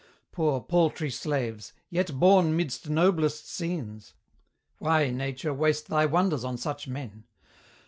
Poor, 0.31 0.59
paltry 0.61 1.11
slaves! 1.11 1.73
yet 1.91 2.17
born 2.19 2.55
midst 2.57 2.89
noblest 2.89 3.47
scenes 3.47 4.15
Why, 4.79 5.11
Nature, 5.11 5.53
waste 5.53 5.89
thy 5.89 6.07
wonders 6.07 6.43
on 6.43 6.57
such 6.57 6.87
men? 6.87 7.25